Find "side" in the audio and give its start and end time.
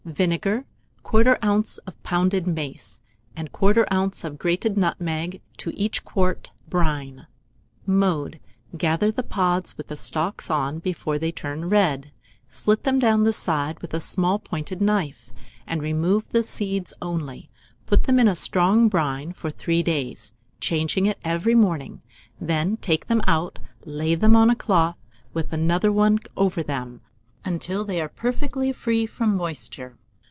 13.31-13.79